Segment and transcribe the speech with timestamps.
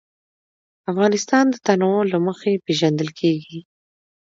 [0.91, 3.59] افغانستان د تنوع له مخې پېژندل کېږي.